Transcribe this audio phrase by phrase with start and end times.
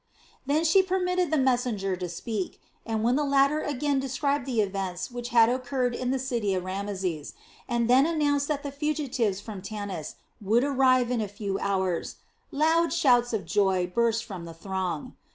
[0.47, 5.11] Then she permitted the messenger to speak, and when the latter again described the events
[5.11, 7.35] which had occurred in the city of Rameses,
[7.69, 12.15] and then announced that the fugitives from Tanis would arrive in a few hours,
[12.49, 15.17] loud shouts of joy burst from the throng.